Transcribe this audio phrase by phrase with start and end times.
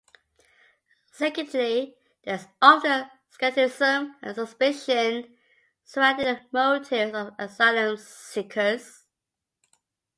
[1.11, 1.93] Secondly,
[2.23, 5.37] there is often skepticism and suspicion
[5.83, 9.05] surrounding the motives of asylum-seekers.